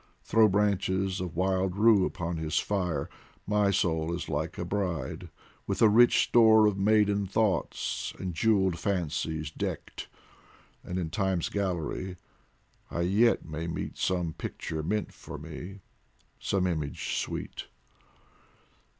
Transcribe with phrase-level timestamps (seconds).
[0.23, 3.07] Throw branches of wild rue upon his fire.
[3.45, 5.29] My soul is like a bride,
[5.67, 10.07] with a rich store Of maiden thoughts and jewelled fancies decked,
[10.83, 12.17] And in Time's gallery
[12.89, 15.81] I yet may meet Some picture meant for me,
[16.39, 17.67] some image sweet.